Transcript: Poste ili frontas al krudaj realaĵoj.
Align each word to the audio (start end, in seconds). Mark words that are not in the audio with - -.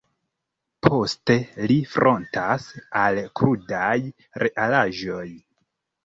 Poste 0.85 1.33
ili 1.65 1.75
frontas 1.91 2.65
al 3.01 3.19
krudaj 3.41 3.93
realaĵoj. 4.45 5.27